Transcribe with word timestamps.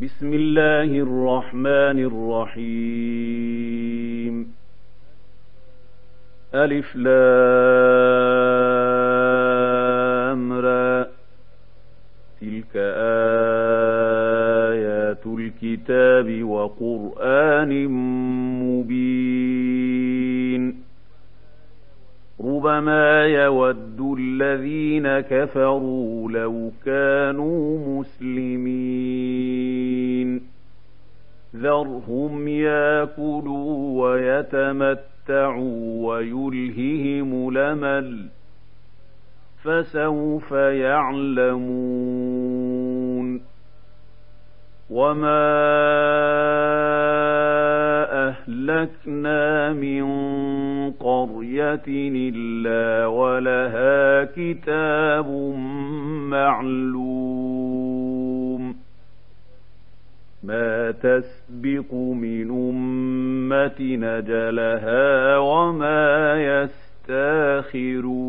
بسم 0.00 0.32
الله 0.32 0.98
الرحمن 0.98 1.98
الرحيم. 2.56 4.52
ألف 6.54 6.96
لامرى 6.96 7.16
تلك 12.40 12.76
آيات 14.76 15.26
الكتاب 15.26 16.42
وقرآن 16.42 17.88
مبين. 18.62 19.22
ربما 22.40 23.26
يود 23.26 24.00
الذين 24.18 25.20
كفروا 25.20 26.30
لو 26.30 26.70
كانوا 26.84 28.00
مسلمين. 28.00 29.41
ذرهم 31.62 32.48
ياكلوا 32.48 34.02
ويتمتعوا 34.02 36.06
ويلههم 36.08 37.50
لمل 37.58 38.28
فسوف 39.62 40.52
يعلمون 40.52 41.62
وما 44.90 45.52
أهلكنا 48.28 49.72
من 49.72 50.04
قرية 50.90 51.82
إلا 51.88 53.06
ولها 53.06 54.24
كتاب 54.24 55.26
معلوم 56.30 57.01
تسبق 61.02 61.94
من 61.94 62.50
أمة 62.50 63.80
نجلها 63.80 65.36
وما 65.38 66.34
يستاخرون. 67.08 68.22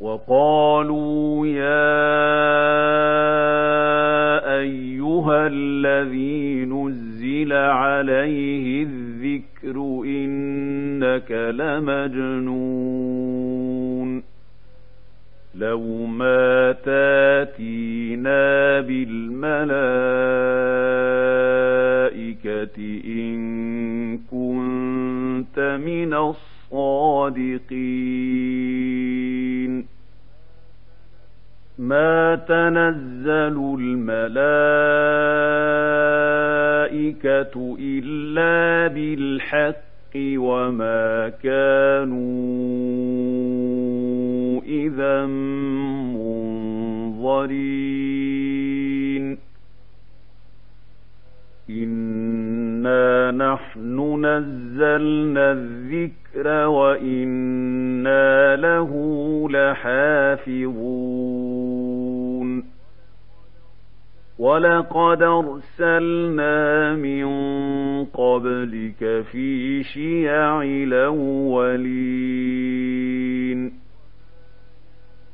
وقالوا 0.00 1.46
يا 1.46 2.00
أيها 4.58 5.46
الذي 5.46 6.64
نزل 6.64 7.52
عليه 7.52 8.82
الذكر 8.82 9.76
إنك 10.04 11.30
لمجنون. 11.30 12.70
لو 15.60 16.06
ما 16.06 16.72
تاتينا 16.72 18.40
بالملائكة 18.80 19.60
إن 23.04 24.18
كنت 24.18 25.80
من 25.84 26.14
الصادقين 26.14 27.60
ما 31.78 32.34
تنزل 32.34 33.76
الملائكة 33.80 34.30
إلا 37.80 38.86
بالحق 38.94 39.76
وما 40.16 41.28
كانوا 41.42 43.20
إذا 44.86 45.26
منظرين. 45.26 46.40
إنا 51.70 53.30
نحن 53.30 54.26
نزلنا 54.26 55.52
الذكر 55.52 56.66
وإنا 56.66 58.56
له 58.56 58.90
لحافظون. 59.50 61.10
ولقد 64.38 65.22
أرسلنا 65.22 66.94
من 66.94 67.26
قبلك 68.04 69.24
في 69.32 69.82
شيع 69.82 70.62
الأولين. 70.62 71.80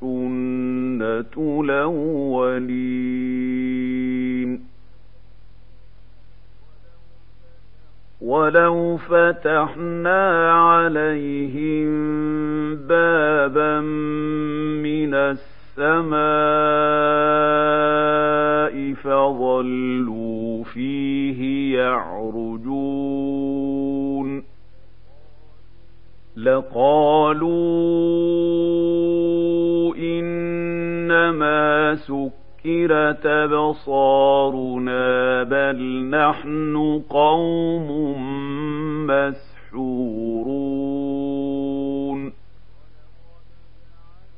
سنة 0.00 1.60
الأولين 1.64 3.08
ولو 8.20 8.96
فتحنا 8.96 10.52
عليهم 10.52 11.88
بابا 12.76 13.80
من 13.80 15.14
السماء 15.14 16.18
فظلوا 18.94 20.64
فيه 20.64 21.74
يعرجون 21.78 23.18
لقالوا 26.36 27.48
إنما 31.28 31.94
سكرت 31.94 33.26
أبصارنا 33.26 35.02
بل 35.42 36.04
نحن 36.10 37.02
قوم 37.10 38.16
مسحورون. 39.06 40.18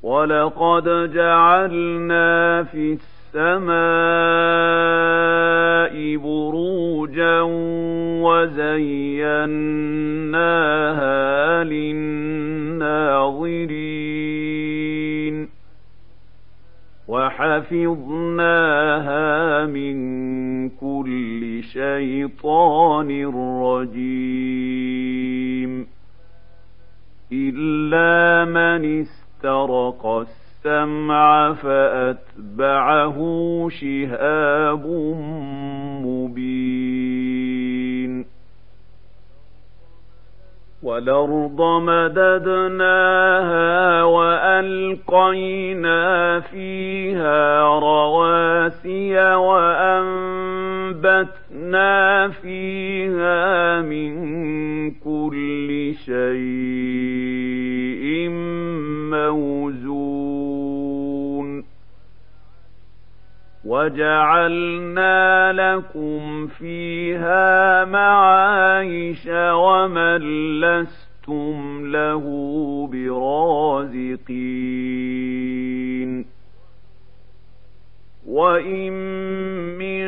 ولقد 0.03 1.13
جعلنا 1.15 2.63
في 2.63 2.99
السماء 3.35 3.71
بروجا 6.17 7.41
وزيناها 8.23 9.55
للناظرين 11.65 12.10
وحفظناها 17.41 19.17
من 19.67 20.69
كل 20.69 21.63
شيطان 21.63 23.27
رجيم. 23.63 25.11
إلا 27.33 28.45
من 28.45 29.01
استرق 29.01 30.07
السمع 30.07 31.53
فأتبعه 31.53 33.19
شهاب 33.71 34.85
والأرض 40.91 41.61
مددناها 41.83 43.03
وألقينا 44.05 46.01
فيها 46.41 47.63
رواسي 47.79 49.35
وأنبتنا 49.35 50.69
فيها 52.29 52.60
وجعلنا 63.91 65.53
لكم 65.53 66.47
فيها 66.47 67.85
معايش 67.85 69.27
ومن 69.53 70.19
لستم 70.61 71.87
له 71.87 72.25
برازقين. 72.93 74.21
وإن 78.27 78.93
من 79.79 80.07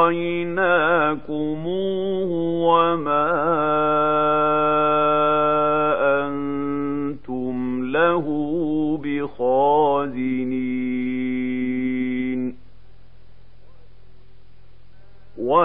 وما 2.68 3.87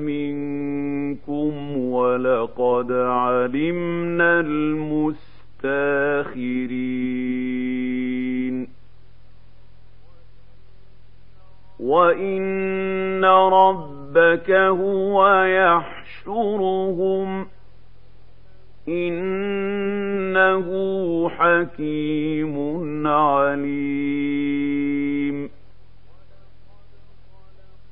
منكم 0.00 1.76
ولقد 1.76 2.92
علمنا 2.92 4.40
المستاخرين 4.40 5.44
وإن 11.84 13.24
ربك 13.24 14.50
هو 14.50 15.44
يحشرهم 15.44 17.46
إنه 18.88 20.68
حكيم 21.28 22.56
عليم 23.06 24.54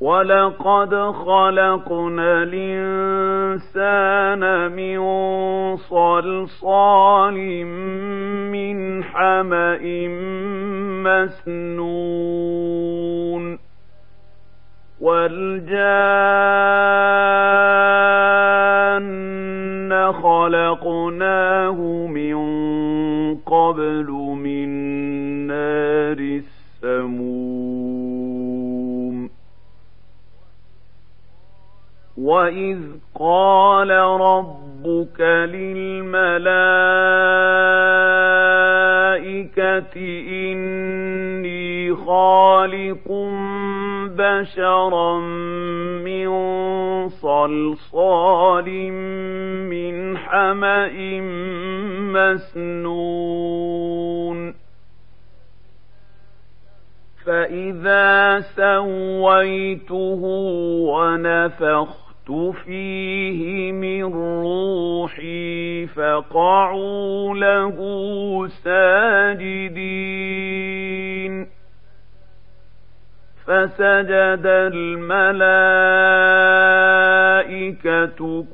ولقد 0.01 0.95
خلقنا 0.95 2.43
الإنسان 2.43 3.93
من 4.73 5.01
صلصال 5.77 7.65
من 8.53 9.05
حمأ 9.05 9.79
مسنون 11.83 13.62
والجان 15.03 16.63
خلقناه 20.13 21.79
من 22.07 22.37
قبل 23.37 24.11
من 24.37 24.69
نار 25.47 26.43
السموم. 26.83 27.63
وإذ 32.19 32.79
قال 33.15 33.91
ربك 34.83 35.21
للملائكة 35.21 36.23
إني 40.29 41.95
خالق 41.95 43.09
بشرا 44.19 45.19
من 46.05 46.29
صلصال 47.09 48.93
من 49.71 50.19
حمأ 50.19 51.21
مسنون 52.15 53.63
فإذا 57.27 58.41
سويته 58.41 60.21
ونفخت 60.91 62.02
فيه 62.53 63.73
من 63.73 64.05
روحي 64.43 65.87
فقعوا 65.87 67.35
له 67.35 67.77
ساجدين. 68.65 70.03
فسجد 73.47 74.43
الملائكة 74.47 75.15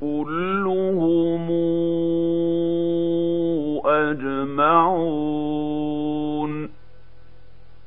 كلهم 0.00 1.48
أجمعون. 3.86 5.08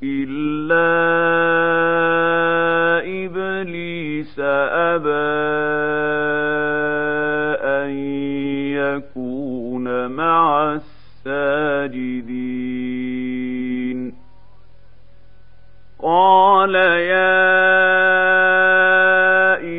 إلا 0.03 0.91
إبليس 3.25 4.39
أبى 4.39 5.70
يكون 8.95 10.07
مع 10.07 10.73
الساجدين. 11.25 12.61
قال 16.03 16.75
يا 16.75 17.51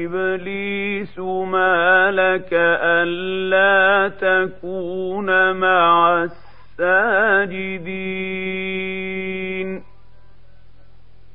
إبليس 0.05 1.19
ما 1.19 2.11
لك 2.11 2.49
ألا 2.53 4.09
تكون 4.09 5.53
مع 5.57 6.23
الساجدين؟ 6.23 8.13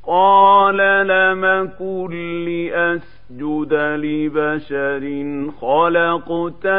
قال 0.08 0.78
لم 1.08 1.72
كن 1.80 2.12
لأسجد 2.46 3.74
لبشر 3.74 5.04
خلقته 5.62 6.77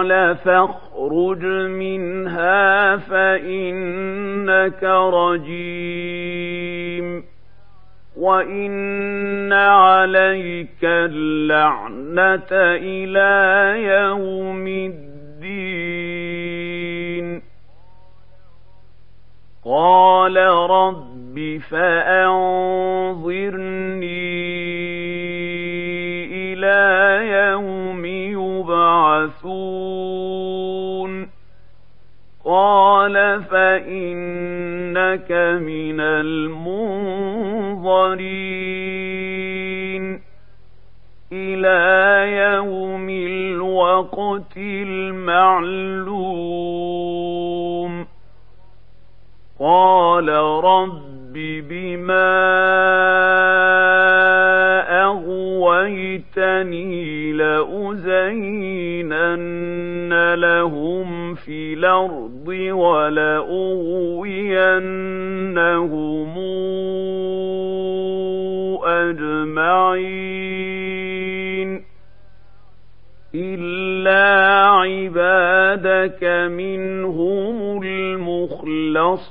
قال 0.00 0.36
فاخرج 0.36 1.44
منها 1.68 2.96
فإنك 2.96 4.84
رجيم 5.14 6.44
وإن 8.16 9.52
عليك 9.52 10.84
اللعنة 10.84 12.48
إلى 12.80 13.32
يوم 13.84 14.66
الدين 14.68 15.10
قال 19.64 20.36
رب 20.70 21.60
فأنظرني 21.70 22.40
إلى 26.32 26.78
يوم 27.32 27.79
يبعثون 29.90 31.30
قال 32.44 33.42
فإنك 33.44 35.32
من 35.62 36.00
المنظرين 36.00 36.50
إلى 41.32 41.80
يوم 42.36 43.10
الوقت 43.10 44.56
المعلوم 44.56 46.10
قال 49.60 50.28
رب 50.64 51.32
بما 51.68 53.09
عصيتني 56.60 57.32
لأزينن 57.32 58.34
لهم 60.34 61.34
في 61.34 61.74
الأرض 61.74 62.48
ولأغوينهم 62.70 63.60
أجمعين 68.84 70.30
إلا 73.34 74.66
عبادك 74.66 76.24
منهم 76.50 77.82
المخلصين 77.82 79.30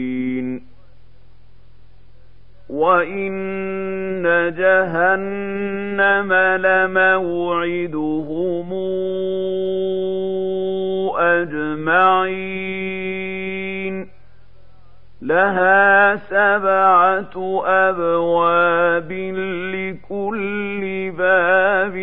وإن 2.81 4.23
جهنم 4.57 6.33
لموعدهم 6.65 8.69
أجمعين 12.41 13.95
لها 15.21 16.15
سبعة 16.15 17.61
أبواب 17.65 19.11
لكل 19.75 21.11
باب 21.17 21.95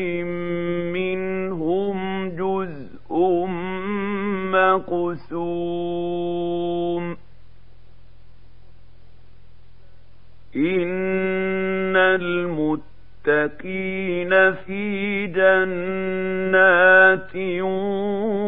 منهم 0.94 2.28
جزء 2.28 3.12
مقسوم 4.52 6.08
إن 10.56 11.96
المتقين 13.26 14.54
في 14.54 15.26
جنات 15.26 17.36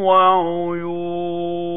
وعيون 0.05 1.71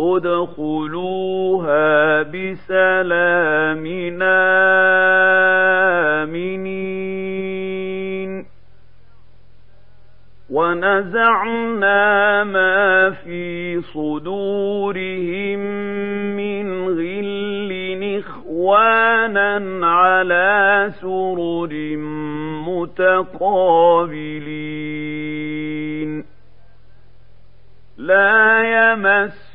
ادخلوها 0.00 2.22
بسلام 2.22 3.86
آمنين 7.06 8.46
ونزعنا 10.50 12.44
ما 12.44 13.10
في 13.10 13.80
صدورهم 13.80 15.60
إخوانا 18.66 19.86
على 19.86 20.90
سرر 21.00 21.96
متقابلين. 22.66 23.44
لا 27.96 28.62
يمسهم 28.62 29.45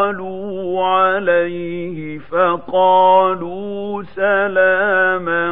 دخلوا 0.00 0.84
عليه 0.84 2.18
فقالوا 2.18 4.02
سلاما 4.02 5.50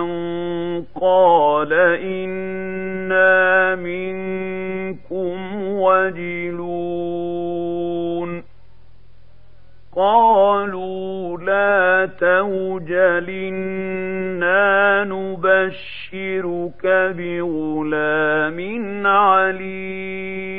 قال 1.00 1.72
إنا 2.02 3.74
منكم 3.74 5.62
وجلون 5.64 6.98
قالوا 9.96 11.38
لا 11.38 12.08
توجل 12.20 13.30
إنا 13.30 15.04
نبشرك 15.04 16.86
بغلام 17.16 18.58
عليم 19.06 20.58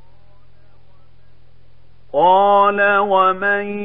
قال 2.13 2.97
ومن 2.97 3.79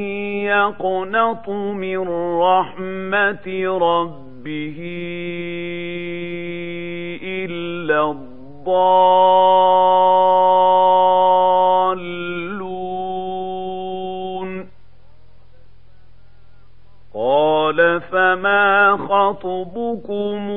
يقنط 0.44 1.48
من 1.48 2.08
رحمة 2.40 3.46
ربه 3.80 4.78
إلا 7.22 8.10
الضالون 8.10 8.46
قال 17.14 18.00
فما 18.00 18.96
خطبكم 18.96 20.50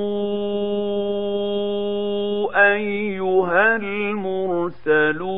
أيها 2.55 3.75
المرسلون 3.75 5.29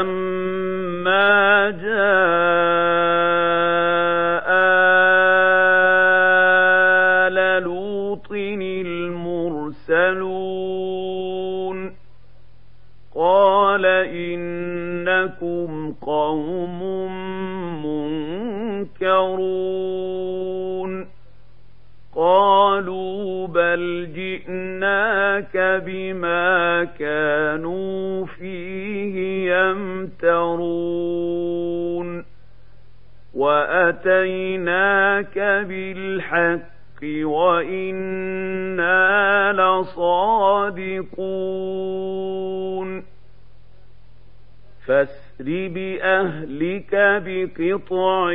أَمْ 0.00 0.35
واتيناك 34.26 35.38
بالحق 35.68 36.66
وأنا 37.22 38.92
لصادقون 39.52 41.26
فاسر 44.86 45.68
باهلك 45.68 46.94
بقطع 47.26 48.30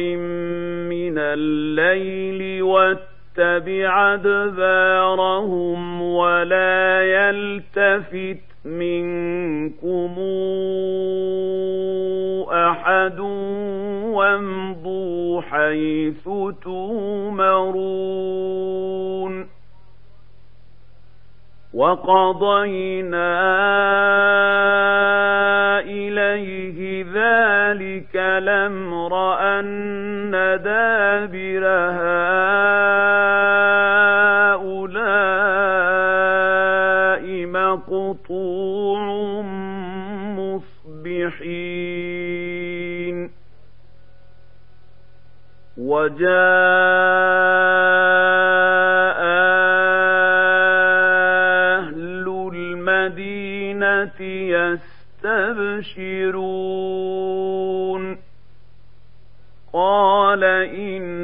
من 0.90 1.18
الليل 1.18 2.64
واتبع 2.64 4.14
ادبارهم 4.14 6.02
ولا 6.02 7.02
يلتفت 7.02 8.38
منكم 8.66 10.16
أحد 12.70 13.20
وامضوا 14.10 15.42
حيث 15.42 16.30
تومرون 16.64 18.02
وقضينا 21.74 23.40
إليه 25.80 27.06
ذلك 27.14 28.16
الأمر 28.16 29.38
أن 29.40 30.32
دابر 30.64 31.66
هؤلاء 31.68 32.81
وجاء 46.02 46.32
أهل 51.78 52.26
المدينة 52.54 54.20
يستبشرون. 55.22 56.32
قال 59.74 60.44
إن 60.44 61.21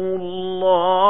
الله 0.00 1.09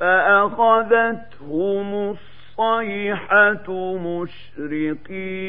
فأخذتهم 0.00 1.94
الصيحة 1.94 3.68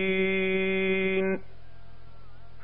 مشرقين 0.07 1.39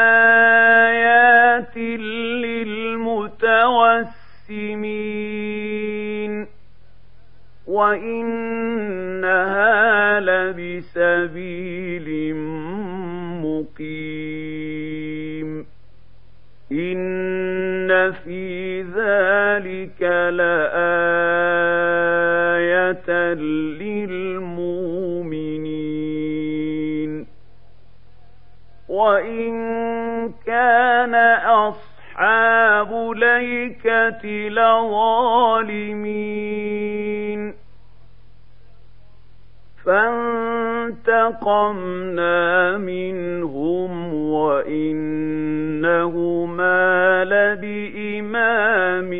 لآيات 0.08 1.76
للمتوسمين 5.48 6.48
وإنها 9.28 10.20
لبسبيل 10.20 12.08
مقيم 13.44 15.48
إن 16.72 18.12
في 18.12 18.57
فانتقمنا 41.38 42.78
منهم 42.78 44.14
وإنهما 44.14 45.94
لبإمام 47.24 49.10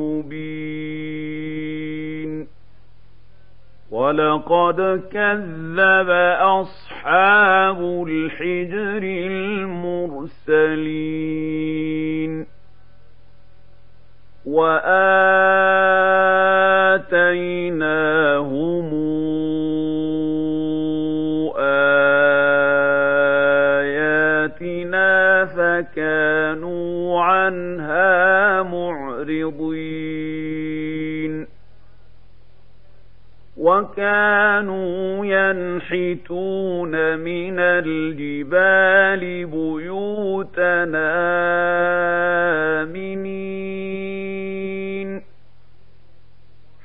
مبين 0.00 1.00
ولقد 3.90 5.02
كذب 5.12 6.10
أصحاب 6.40 7.80
الحجر 8.08 9.02
المرسلين 10.22 11.00
وآتيناهم 14.46 15.39
عنها 27.50 28.62
معرضين. 28.62 29.60
وكانوا 33.56 35.26
ينحتون 35.26 37.18
من 37.18 37.58
الجبال 37.58 39.46
بيوتنا 39.46 41.10
آمنين. 42.82 43.70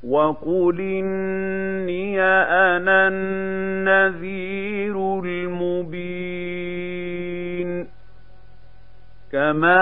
وقل 0.10 0.82
إني 0.82 2.22
أنا 2.22 3.08
النذير 3.08 4.96
المبين 5.26 6.80
كما 9.32 9.80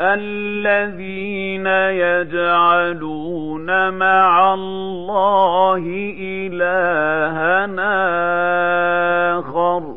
الذين 0.00 1.66
يجعلون 2.06 3.68
مع 3.92 4.54
الله 4.54 5.82
إلهنا 6.20 7.94
آخر 9.38 9.94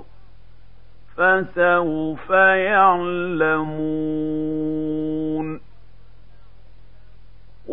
فسوف 1.17 2.29
يعلمون 2.69 4.66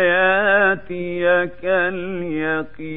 ياتيك 0.00 1.64
اليقين. 1.64 2.90